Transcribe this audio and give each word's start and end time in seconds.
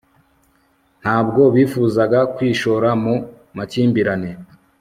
ntabwo 1.01 1.41
bifuzaga 1.55 2.19
kwishora 2.35 2.89
mu 3.03 3.15
makimbirane 3.57 4.31